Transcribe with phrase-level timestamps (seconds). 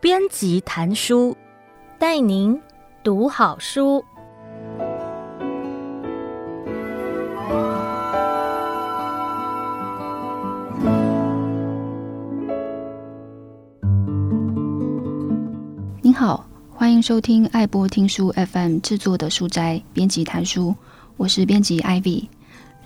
[0.00, 1.36] 编辑谈书，
[1.98, 2.60] 带您
[3.02, 4.04] 读好书。
[16.00, 20.72] 您好，欢迎收听爱播听书 FM 制作的书斋编辑谈书，
[21.16, 22.28] 我是编辑 Ivy，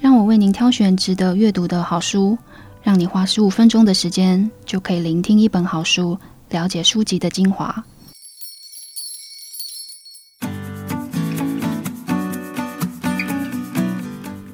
[0.00, 2.36] 让我为您挑选值得阅读的好书，
[2.82, 6.18] 让你花十五分钟的时间就可以聆听一本好书。
[6.48, 7.84] 了解书籍的精华。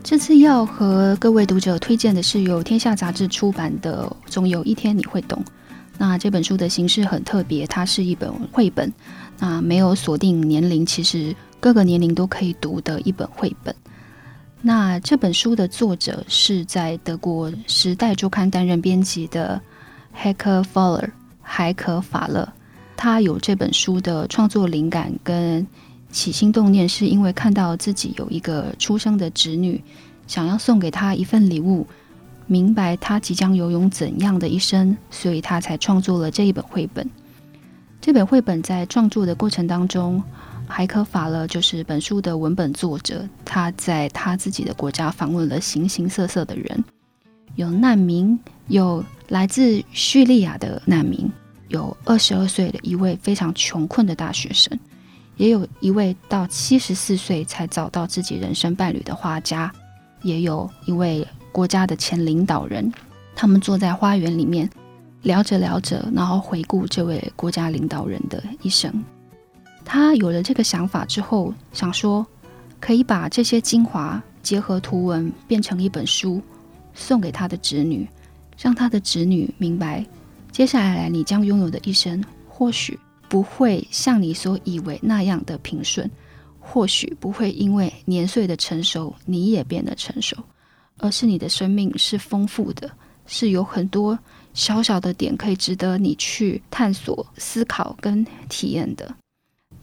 [0.02, 5.40] 这次要和各位读者推荐的是由天下杂志出版的《总有一天你会懂》。
[5.96, 8.92] 那这本书的形式很特别，它是一本绘本，
[9.38, 13.72] 那没有锁定年龄，其实各个年龄都可以读的一本绘本。
[14.62, 19.60] 那这本书的作者是在德国《时代周刊》担任编辑的
[20.16, 21.10] Heike Faller。
[21.48, 22.52] 海可法勒，
[22.96, 25.64] 他有这本书的创作灵感跟
[26.10, 29.80] 起心动念，是因为看到自己有一个出生的侄女，
[30.26, 31.86] 想要送给她一份礼物，
[32.48, 37.08] 明白她即将拥有怎样的一生，所以他才创作了这一本绘本。
[38.00, 40.20] 这本绘本在创作的过程当中，
[40.66, 46.84] 海可法勒就是本书的文本作者，他在他自己的国家访问了形形色色的人，
[47.54, 49.04] 有难民，有。
[49.28, 51.28] 来自叙利亚的难民，
[51.66, 54.78] 有二十二岁的一位非常穷困的大学生，
[55.36, 59.72] 也有一位到七十四岁才找到自己人生伴侣的画家，
[60.22, 62.92] 也有一位国家的前领导人。
[63.34, 64.70] 他们坐在花园里面
[65.22, 69.02] 聊着聊着，然后回顾这位国家领导人的一生。
[69.86, 72.26] 他有了这个想法之后，想说
[72.80, 76.42] 可以把这些精华结合图文，变成一本书，
[76.92, 78.06] 送给他的侄女。
[78.58, 80.02] 让他的侄女明白，
[80.50, 86.10] 接下来你将拥有的一生，或许不会像你所以为那样的平顺，
[86.58, 90.34] 或许不会因为年岁的成熟，你也变得成熟，
[90.96, 92.90] 而是你的生命是丰富的，
[93.26, 94.18] 是有很多
[94.54, 99.14] 小小的点可以值得你去探索、思考跟体验的。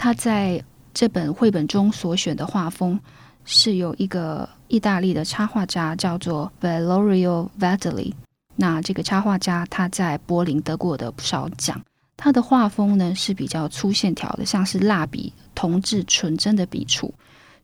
[0.03, 0.61] 他在
[0.93, 2.99] 这本绘本中所选的画风，
[3.45, 8.11] 是有一个意大利的插画家叫做 Valerio Vadeli。
[8.57, 11.81] 那这个插画家他在柏林得过的不少奖，
[12.17, 17.13] 他的画风呢是比较粗线条的，像是蜡笔铜制纯真的笔触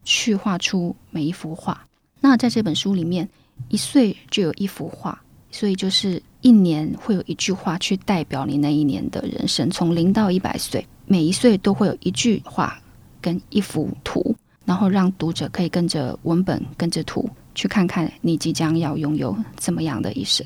[0.06, 1.86] 去画出每一幅画。
[2.22, 3.28] 那在这本书里面，
[3.68, 5.22] 一岁就有一幅画，
[5.52, 12.80] 所以就是一年会有一句话去代表你那一年的人生，从零到一百岁，每一岁都会有一句话
[13.20, 20.46] 跟一幅图，然后让读者可以跟着文本跟着图去看看你即将要拥有怎么样的一生。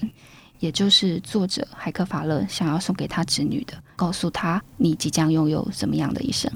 [0.59, 6.49] 也就是作者海克法勒想要送给他侄女的，告诉他你即将拥有怎么样的一生。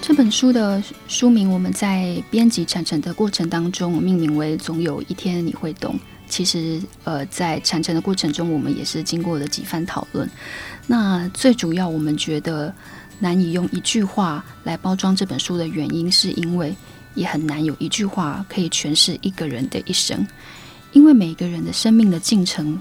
[0.00, 5.96] 这本书的书名我们在编辑产程的过程当中命名为“总有一天你会懂”。
[6.32, 10.26] 其实，呃，在产程的过程中，我们也是经过了几番讨论。
[10.86, 12.72] 那最主要，我们觉得。
[13.18, 16.74] 难以用一句话来包装这本书的原因，是因为
[17.14, 20.26] 也很难有一句话可以诠释一个人的一生，
[20.90, 22.76] 因为每个人的生命的进程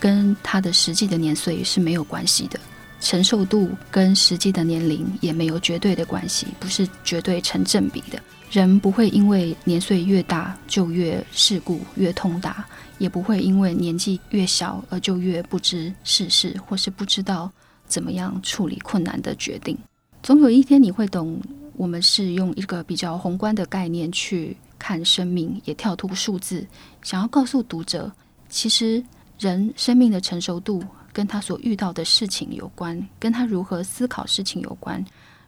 [0.00, 2.58] 跟他的实际的年岁是没有关系的，
[3.00, 8.20] 承受度跟实际的年龄也没有绝对的关系，不是绝对成正比的。
[8.50, 12.66] 人不会因为年岁越大就越世故越通达，
[12.98, 17.50] 也不会因为年纪越小而就越不知世事，或是不知道。
[17.86, 19.74] 怎么样处理困难的决定？
[20.22, 21.40] 总有一天你会懂。
[21.72, 26.66] 我们是用一个比较宏观的概念去看生命，也跳脱数字，
[27.02, 28.12] 想要告诉读者，
[28.48, 29.00] 其实
[29.38, 30.82] 人生命的成熟度
[31.12, 35.02] 跟他所遇到的事情有关，跟他如何思考事情有关。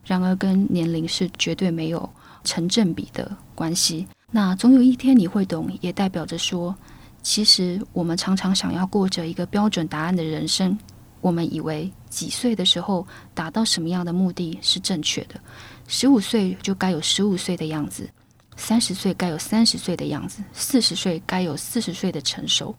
[0.05, 2.09] 然而，跟年龄是绝对没有
[2.45, 4.07] 成正比的关系。
[4.31, 6.75] 那总有一天你会懂，也代表着说，
[7.23, 10.79] 其实我们常常想要过着一个标准答案的人生。
[11.21, 15.39] 我们以为几岁的时候达到什么样的目的是正确的，
[15.87, 18.09] 十五岁就该有十五岁的样子，
[18.57, 22.75] 三十岁该有三十岁的样子，四十岁该有四十岁的成熟，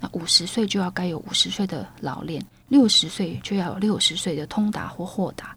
[0.00, 5.56] 那五十岁就要该有五十岁的老练，六十岁就要有六十岁的通达或豁达，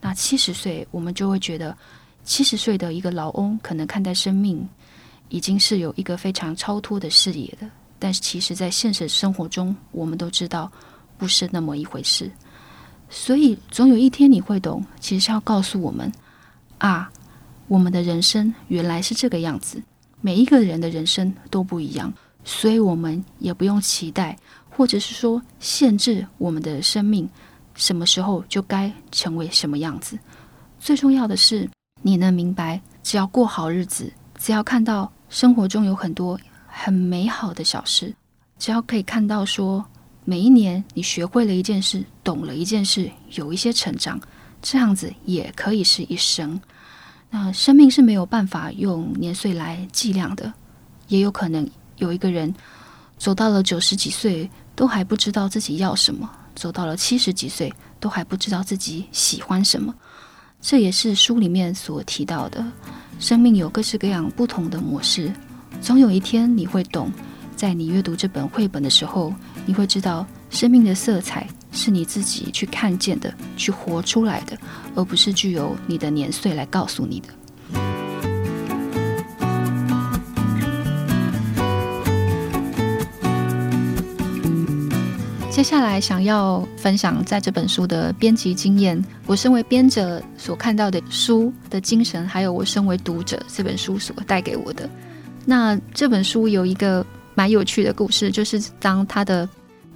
[0.00, 1.76] 那七十岁我们就会觉得
[2.26, 4.68] 七十岁的一个老翁可能看待生命
[5.30, 7.66] 已经是有一个非常超脱的视野的，
[7.98, 10.70] 但是其实在现实生活中，我们都知道。
[11.18, 12.30] 不是那么一回事，
[13.08, 14.84] 所以总有一天你会懂。
[15.00, 16.12] 其实是要告诉我们，
[16.76, 17.10] 啊，
[17.68, 19.82] 我们的人生原来是这个样子。
[20.20, 22.12] 每一个人的人生都不一样，
[22.44, 24.38] 所以我们也不用期待，
[24.68, 27.26] 或者是说限制我们的生命
[27.74, 30.18] 什么时候就该成为什么样子。
[30.78, 31.66] 最重要的是，
[32.02, 38.14] 你能明白，只要过好日子，只要看到生活中有很多很美好的小事，
[38.58, 39.84] 只要可以看到说，
[40.24, 44.20] 每一年你学会了一件事，懂了一件事，有一些成长，
[44.62, 46.60] 这样子也可以是一生。
[47.28, 50.52] 那生命是没有办法用年岁来计量的，
[51.08, 52.54] 也有可能有一个人
[53.18, 59.92] 走到了九十几岁都还不知道自己要什么，走到了七十几岁都还不知道自己喜欢什么。
[60.60, 62.64] 这也是书里面所提到的，
[63.18, 65.32] 生命有各式各样不同的模式，
[65.80, 67.10] 总有一天你会懂，
[67.54, 69.32] 在你阅读这本绘本的时候，
[69.64, 71.46] 你会知道生命的色彩。
[71.72, 74.56] 是你自己去看见的，去活出来的，
[74.94, 77.28] 而不是具有你的年岁来告诉你的。
[85.56, 94.86] 接下来想要分享在这本书的编辑经验，我身为编者所看到的书的精神，还有我身为读者这本书所带给我的。
[95.46, 97.02] 那这本书有一个
[97.34, 99.48] 蛮有趣的故事，就是当它的。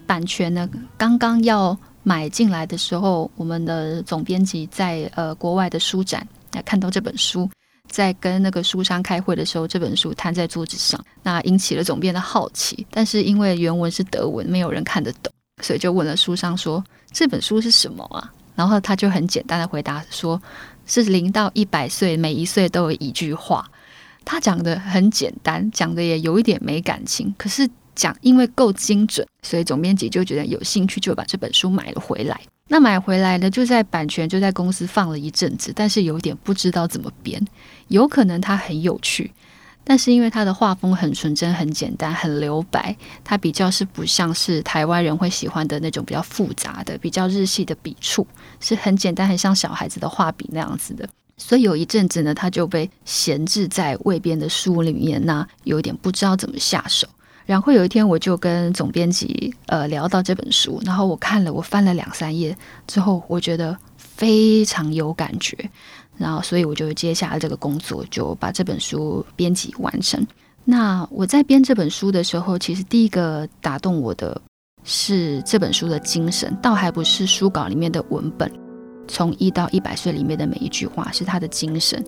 [0.07, 0.67] 版权呢，
[0.97, 7.49] 刚刚要买进来的时候，我们的总编辑在呃国外的书展来看到这本书，
[7.87, 12.85] 在跟那个书商开会的时候，这本书摊在桌子上，那引起了总编的好奇。
[12.91, 20.41] 但是因为原文是德文，没有人看得懂，所以就问了书商说：“这本书是什么啊？”然后他就很简单的回答说
[20.87, 23.71] ：“是零到一百岁，每一岁都有一句话。”
[24.25, 27.69] 他讲的很简单，讲的也有一点没感情，可是。
[27.97, 32.41] 讲，因为够精准，所以总编辑就觉得有兴趣，就把这本书买了回来。
[32.69, 37.45] 那买回来呢，就在版权就在公司放了一阵子，但是有点不知道怎么编。
[37.89, 39.31] 有可能它很有趣，
[39.83, 42.95] 但是因为他的画风很纯真、很简单、很留白，
[43.25, 48.27] 他比较是不像是台湾人会喜欢的那种比较复杂的、比较日系的笔触，
[48.61, 51.09] 是很简单、很像小孩子的画笔那样子的。
[51.37, 57.09] 所以有一阵子呢，他就被闲置在未编的书里面，那有点不知道怎么下手。
[57.47, 62.57] 然后有一天，我就跟总编辑呃聊到这本书，然后我看了，我翻了两三页
[62.87, 65.57] 之后，我觉得非常有感觉，
[66.21, 70.25] 然后所以我就接下了这个工作，就把这本书编辑完成。
[70.65, 74.39] 那我在编这本书的时候，其实第一个打动我的
[74.85, 78.53] 是这本书的精神，倒还不是书稿里面的文本，
[79.09, 82.05] 从一到一百岁里面的每一句话，是它的精神。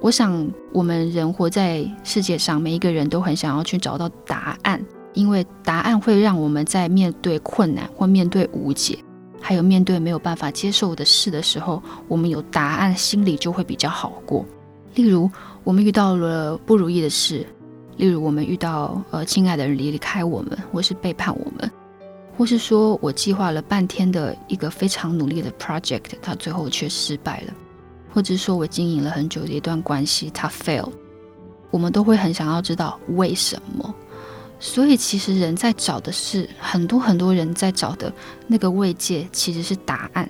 [0.00, 4.80] 我想，我们人活在世界上，每一个人都很想要去找到答案，
[5.14, 8.98] 因为答案会让我们在面对困难或面对无解，
[9.40, 14.44] 还有面对没有办法接受的事的时候，我们有答案，心里就会比较好过。
[14.94, 15.30] 例如，
[15.62, 17.46] 我们遇到了不如意的事，
[17.96, 21.70] 例如我们遇到呃亲爱的人离开我们，或是背叛我们，
[22.36, 27.52] 或是说我计划了半天的一个非常努力的 project，它最后却失败了。
[28.12, 30.88] 或者说我经营了很久的一段关系，它 fail，
[31.70, 33.94] 我们都会很想要知道为什么。
[34.58, 38.12] 所以其实人在找的是很多很多人在找的
[38.46, 40.28] 那个慰藉，其实是答案。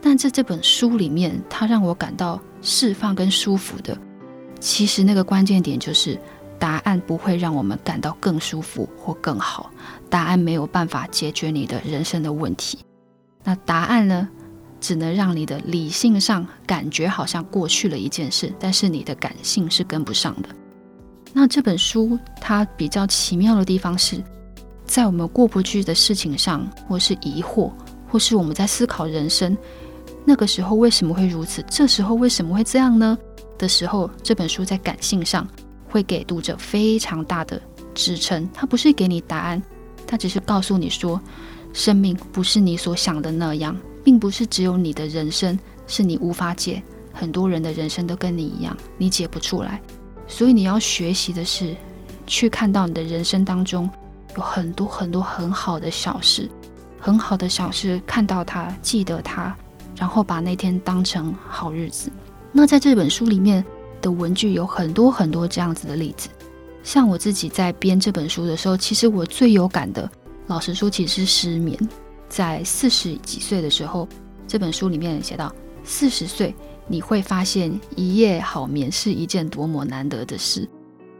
[0.00, 3.96] 但在这本书里面，它让我感到释放跟舒服的，
[4.60, 6.18] 其实那个关键点就是
[6.58, 9.70] 答案不会让我们感到更舒服或更好。
[10.10, 12.78] 答案没有办法解决你的人生的问题。
[13.42, 14.28] 那答案呢？
[14.80, 20.48] 只能让你的理性上感觉好像过去了一件事，但是你的感性是跟不上的。
[21.36, 24.22] 那这本书它比较奇妙的地方是，
[24.86, 27.70] 在我们过不去的事情上，或是疑惑，
[28.08, 29.54] 或是我们在思考人生，
[30.24, 31.62] 那个时候为什么会如此？
[31.68, 33.18] 这时候为什么会这样呢？
[33.58, 35.46] 的时候，这本书在感性上
[35.88, 37.60] 会给读者非常大的
[37.94, 38.48] 支撑。
[38.54, 39.60] 它不是给你答案，
[40.06, 41.20] 它只是告诉你说，
[41.72, 43.76] 生命不是你所想的那样。
[44.04, 49.80] 并不是只有你的人生是你无法解，很多人的人生都跟你一样，你解不出来。
[50.26, 51.76] 所以你要学习的是，
[52.26, 53.88] 去看到你的人生当中
[54.36, 56.48] 有很多很多很好的小事，
[56.98, 59.54] 很好的小事，看到它，记得它，
[59.96, 62.10] 然后把那天当成好日子。
[62.52, 63.64] 那在这本书里面
[64.00, 66.28] 的文句有很多很多这样子的例子。
[66.82, 70.10] 像我自己在编这本书的时候，其实我最有感的，
[70.46, 71.78] 老实说，其实是失眠。
[72.28, 74.08] 在四十几岁的时候，
[74.46, 75.54] 这本书里面写到，
[75.84, 76.54] 四十岁
[76.86, 80.68] 你会发现一夜好眠是一件多么难得的事。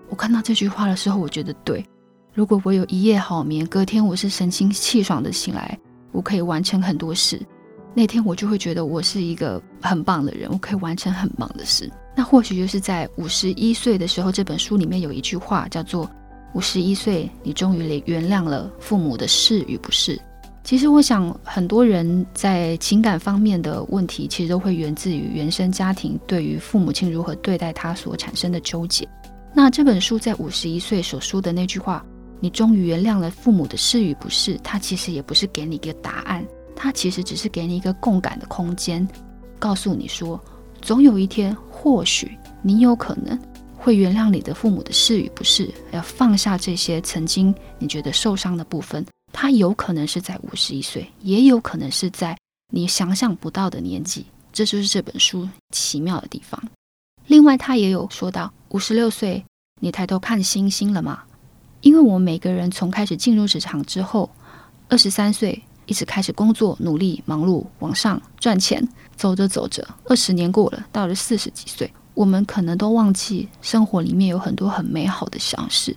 [0.08, 1.84] 我看到这句话的时候，我觉得对。
[2.32, 5.78] 如果我有一夜好眠，隔天我是神清气爽的醒来，
[6.12, 7.40] 我可以完成很多事。
[7.94, 11.90] 那天我就会觉得我是一个很棒的人，我可以完成很棒的事。
[12.16, 16.10] 那或许就是在五十一岁的时候，这本书里面有一句话叫做
[16.54, 20.20] “五十一岁，你终于原谅了父母的是与不是”。
[20.64, 29.06] 其实我想，很多人在情感方面的问题，其实都会源自于原生家庭对于父母亲如何对待他所产生的纠结。
[29.52, 32.02] 那这本书在五十一岁所说的那句话
[32.40, 36.42] ，“你终于原谅了父母的是与不是”，它其实也不是给你一个答案，
[36.74, 39.06] 它其实只是给你一个共感的空间，
[39.58, 40.42] 告诉你说，
[40.80, 43.38] 总有一天，或许你有可能
[43.76, 49.04] 会原谅你的父母的是与不是，要放下这些曾经你觉得受伤的部分。
[49.36, 52.38] 他有可能是在五十一岁，也有可能是在
[52.72, 56.62] 你想象不到的年纪，这就是这本书奇妙的地方。
[57.26, 59.44] 另外，他也有说到，五十六岁，
[59.80, 61.24] 你抬头看星星了吗？
[61.80, 64.30] 因为我们每个人从开始进入职场之后，
[64.88, 75.96] 二十三岁一直开始工作、努力、忙碌、往上赚钱，走着走着，二十年过了，到了四十几岁，我们可能都忘记生活里面有很多很美好的小事，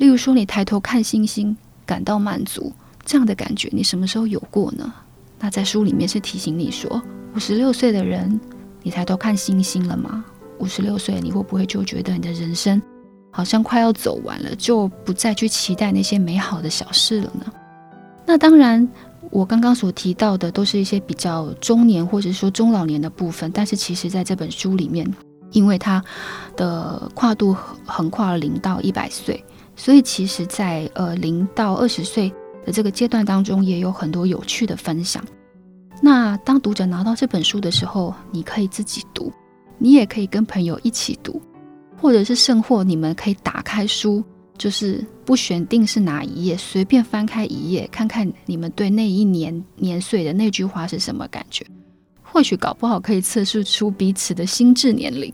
[0.00, 1.56] 例如说，你抬头看星星。
[1.92, 2.72] 感到满足，
[3.04, 4.90] 这样的感觉你什么时候有过呢？
[5.38, 7.02] 那在书里面是提醒你说，
[7.34, 8.40] 五十六岁的人，
[8.82, 10.24] 你抬头看星星了吗？
[10.58, 12.80] 五十六岁，你会不会就觉得你的人生
[13.30, 17.52] 好像快要走完了，就不再去期待那些美好的小事了呢？
[18.24, 18.88] 那当然，
[19.30, 25.06] 我刚刚所提到的都是一些比较中年或者说中老年的部分，但是其实在这本书里面，
[25.52, 26.02] 因为它
[26.56, 29.42] 的跨度横跨了零到一百岁。
[29.74, 32.30] 所以，其实在，呃零到二十岁
[32.64, 35.24] 的这个阶段当中，也有很多有趣的分享。
[36.02, 39.32] 那当读者拿到这本书的时候，你可以自己读，
[39.78, 41.40] 你也可以跟朋友一起读，
[41.98, 44.22] 或者是甚或你们可以打开书，
[44.58, 51.64] 就是不选定是哪一页，随便翻开一页，看看你们对那一年年岁的那句话是什么感觉。
[52.20, 55.32] 或许搞不好可以测试出彼此的心智年龄。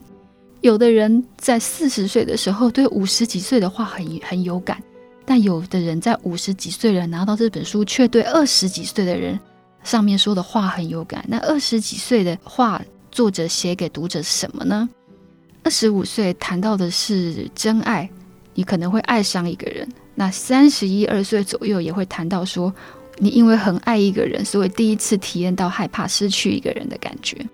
[0.60, 4.82] 有的人在四十岁的时候对五十几岁的话很很有感，
[5.24, 9.38] 但有的人在五十几岁了拿到这本书，却对二十几岁的人
[9.84, 11.24] 上面说的话很有感。
[11.28, 14.88] 那二十几岁的话，作者写给读者什么呢？
[15.62, 18.08] 二十五岁谈到的是真爱，
[18.54, 19.88] 你可能会爱上一个人。
[20.14, 22.74] 那三十一二岁左右也会谈到说，
[23.18, 27.46] 你因为很爱一个人，所以第一次体验到害怕失去一个人的感觉。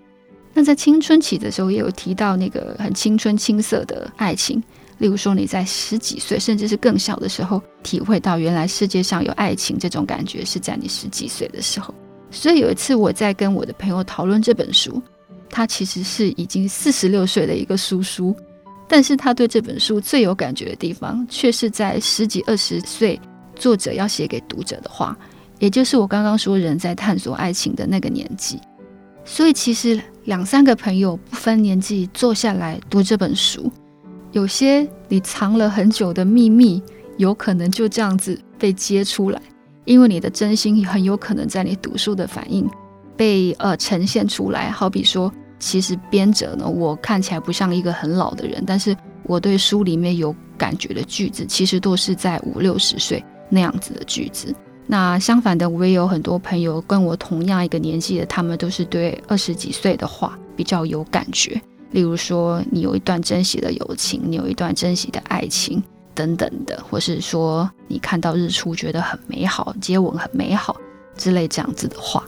[0.55, 4.63] 那在青春期的时候，也有提到那个很青春青涩的爱情，
[4.99, 11.93] 例如说你在十几岁，甚至是更小的时候，体会到原来世界上有爱情这种感觉是在你十几岁的时候。
[12.31, 15.03] 所以有一次我在跟我的朋友讨论这本书，
[15.51, 18.35] 他其实是已经四十六岁的一个叔叔，
[18.89, 23.21] 但是他对这本书最有感觉的地方，却是在十几二十岁，
[23.57, 25.17] 作者要写给读者的话，
[25.59, 28.61] 也就是我刚刚说人在探索爱情的那个年纪。
[29.25, 33.71] 所以其实两三个朋友不分年纪坐下来读这本书，
[34.33, 36.83] 有些你藏了很久的秘密，
[37.19, 39.41] 有可能就这样子被揭出来，
[39.85, 42.69] 因为你的真心很有可能在你读书的反应
[43.17, 44.71] 被呃呈现出来。
[44.71, 54.55] 好比说，其实编者呢，我看起来不像一个很老的人，但是我对书里面有感觉的句子，其实都是在五六十岁那样子的句子。
[54.87, 61.61] 那相反的，我也有很多朋友跟我同样一个年纪的，他们都是对二十几岁的话比较有感觉。
[61.91, 65.83] 例如说，你有一段珍惜的友情，你有一段珍惜的爱情
[66.15, 70.77] 等等的，或是说你看到日出觉得很美好，接吻很美好
[71.17, 72.23] 之类这样子的话。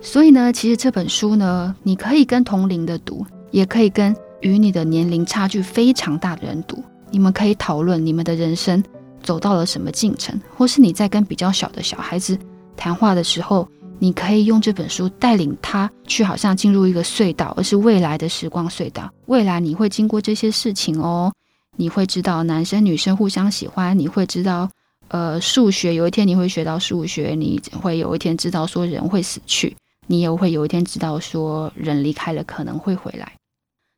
[0.00, 8.82] 所以呢，其实这本书呢，你可以跟同龄的读，也可以跟与你的年龄差距非常大的人读，你们可以讨论你们的人生。
[9.22, 12.38] 走到了什么进程，或是你在跟比较小的小孩子
[12.76, 19.10] 谈话的时候，你可以用这本书带领他去，好像进入一个隧道，而是未来的时光隧道。
[19.26, 21.32] 未来你会经过这些事情哦，
[21.76, 24.68] 你会知道男生女生互相喜欢，你会知道，
[25.08, 29.76] 呃，数学有一天你会学到数学，你会有一天知道说人会死去，
[30.06, 33.32] 你也会有一天知道说人离开了可能会回来。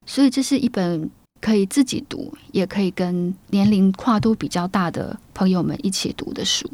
[0.06, 1.10] 所以这是一本。
[1.44, 6.66] 可以自己读，也可以跟年龄跨度比较大的朋友们一起读的书。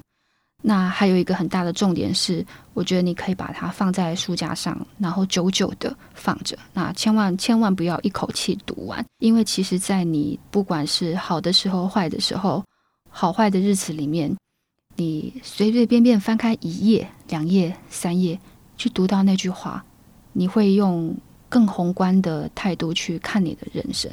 [0.62, 6.57] 那还有一个很大的重点是，我觉得你可以把它放在书架上，然后久久的放着。
[6.73, 12.62] 那千万千万不要一口气读完，因为其实，在你不管是好的时候、坏的时候、
[13.09, 14.33] 好坏的日子里面，
[14.95, 18.39] 你随随便便翻开一页、两页、三页，
[18.77, 19.85] 去读到那句话，
[20.33, 21.12] 你会用
[21.49, 24.09] 更宏观的态度去看你的人生。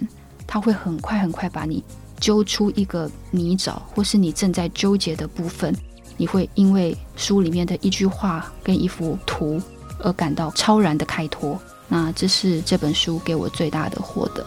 [0.47, 1.83] 它会很快很快把你
[2.19, 5.75] 揪出一个泥沼或是你正在纠结的部分
[6.15, 9.61] 你会因为书里面的一句话跟一幅图
[9.99, 14.45] 而感到超然的开脱那这是这本书给我最大的获得。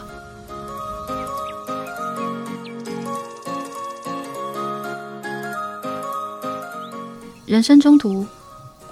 [7.47, 8.25] 人生中途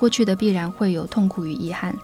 [0.01, 1.97] 过去的必然会有痛苦与遗憾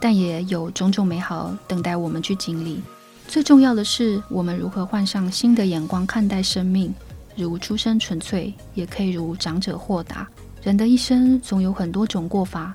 [0.00, 2.80] 但也有种种美好等待我们去经历。
[3.30, 6.92] 最重要的是，我们如何换上新的眼光看待生命，
[7.36, 10.26] 如出生纯粹，也可以如长者豁达。
[10.64, 12.74] 人的一生总有很多种过法，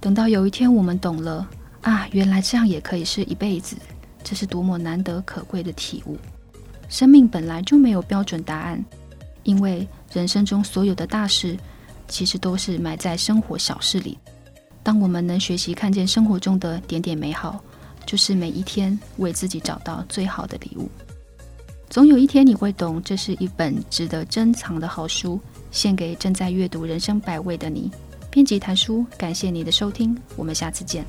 [0.00, 1.46] 等到有一天我们懂了
[1.82, 3.76] 啊，原来这样也可以是一辈子，
[4.24, 6.16] 这是多么难得可贵的体悟。
[6.88, 8.82] 生命本来就没有标准答案，
[9.42, 11.58] 因为人生中所有的大事，
[12.08, 14.16] 其实都是埋在生活小事里。
[14.82, 17.62] 当我们能学习看见生活中的点点美好，
[18.10, 20.90] 就是每一天为自己找到最好的礼物。
[21.88, 25.38] 总有一天你会懂，这是一本值得珍藏的好书。
[25.70, 27.88] 献给正在阅读人生百味的你。
[28.28, 31.04] 编辑谈书，感谢你的收听，我们下次见。